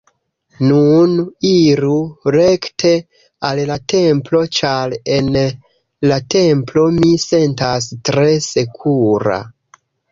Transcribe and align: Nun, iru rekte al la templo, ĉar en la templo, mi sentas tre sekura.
Nun, 0.69 1.11
iru 1.49 1.91
rekte 2.37 2.93
al 3.51 3.61
la 3.73 3.77
templo, 3.95 4.43
ĉar 4.61 4.97
en 5.19 5.31
la 6.09 6.19
templo, 6.39 6.91
mi 7.01 7.15
sentas 7.29 7.93
tre 8.13 8.29
sekura. 8.53 9.41